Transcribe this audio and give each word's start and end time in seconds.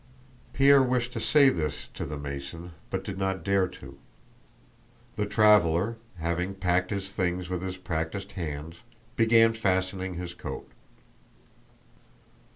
Pierre 0.53 0.81
wished 0.81 1.13
to 1.13 1.19
say 1.19 1.49
this 1.49 1.87
to 1.93 2.07
the 2.07 2.17
Mason, 2.17 2.71
but 2.89 3.03
did 3.03 3.19
not 3.19 3.43
dare 3.43 3.67
to. 3.67 3.99
The 5.15 5.27
traveler, 5.27 5.95
having 6.17 6.55
packed 6.55 6.89
his 6.89 7.11
things 7.11 7.51
with 7.51 7.61
his 7.61 7.77
practiced 7.77 8.31
hands, 8.31 8.77
began 9.15 9.53
fastening 9.53 10.15
his 10.15 10.33
coat. 10.33 10.67